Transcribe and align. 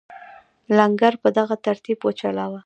لنګر 0.77 1.13
په 1.23 1.29
دغه 1.37 1.55
ترتیب 1.65 1.99
وچلاوه. 2.03 2.59